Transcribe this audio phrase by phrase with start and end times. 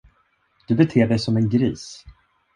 [0.67, 2.05] Du beter dig som en gris.